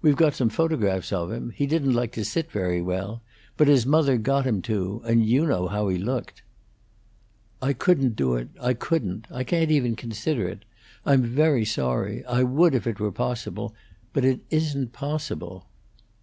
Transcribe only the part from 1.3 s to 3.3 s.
him; he didn't like to sit very well;